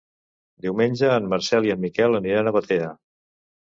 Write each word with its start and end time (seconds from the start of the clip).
Diumenge 0.67 1.13
en 1.19 1.29
Marcel 1.35 1.69
i 1.71 1.77
en 1.77 1.85
Miquel 1.87 2.21
aniran 2.25 2.53
a 2.55 2.59
Batea. 2.61 2.93